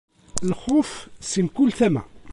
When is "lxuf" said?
0.49-0.89